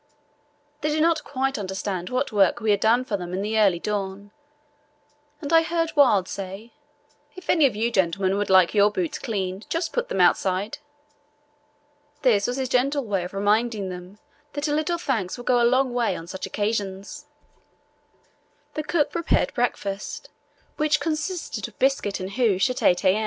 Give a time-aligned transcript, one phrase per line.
[0.81, 3.77] They did not quite understand what work we had done for them in the early
[3.79, 4.31] dawn,
[5.41, 6.73] and I heard Wild say,
[7.35, 10.79] "If any of you gentlemen would like your boots cleaned just put them outside."
[12.23, 14.17] This was his gentle way of reminding them
[14.53, 17.27] that a little thanks will go a long way on such occasions.
[18.73, 20.29] The cook prepared breakfast,
[20.77, 23.19] which consisted of biscuit and hoosh, at 8 a.